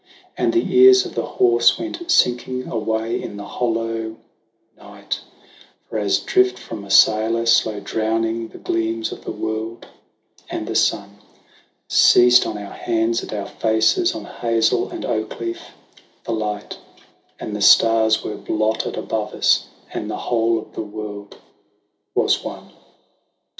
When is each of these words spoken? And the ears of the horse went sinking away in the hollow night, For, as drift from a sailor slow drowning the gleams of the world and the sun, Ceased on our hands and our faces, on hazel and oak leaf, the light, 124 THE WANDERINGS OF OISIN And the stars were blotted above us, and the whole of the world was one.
And 0.35 0.51
the 0.51 0.75
ears 0.77 1.05
of 1.05 1.13
the 1.13 1.27
horse 1.37 1.77
went 1.77 2.09
sinking 2.09 2.65
away 2.67 3.21
in 3.21 3.37
the 3.37 3.43
hollow 3.45 4.15
night, 4.75 5.19
For, 5.87 5.99
as 5.99 6.17
drift 6.17 6.57
from 6.57 6.83
a 6.83 6.89
sailor 6.89 7.45
slow 7.45 7.79
drowning 7.79 8.47
the 8.47 8.57
gleams 8.57 9.11
of 9.11 9.23
the 9.23 9.31
world 9.31 9.85
and 10.49 10.65
the 10.67 10.73
sun, 10.73 11.19
Ceased 11.87 12.47
on 12.47 12.57
our 12.57 12.73
hands 12.73 13.21
and 13.21 13.31
our 13.31 13.45
faces, 13.45 14.15
on 14.15 14.25
hazel 14.25 14.89
and 14.89 15.05
oak 15.05 15.39
leaf, 15.39 15.61
the 16.23 16.31
light, 16.31 16.79
124 17.37 17.37
THE 17.37 17.43
WANDERINGS 17.43 17.43
OF 17.43 17.43
OISIN 17.43 17.47
And 17.47 17.55
the 17.55 17.61
stars 17.61 18.23
were 18.23 18.55
blotted 18.57 18.97
above 18.97 19.33
us, 19.35 19.67
and 19.93 20.09
the 20.09 20.17
whole 20.17 20.57
of 20.57 20.73
the 20.73 20.81
world 20.81 21.37
was 22.15 22.43
one. 22.43 22.71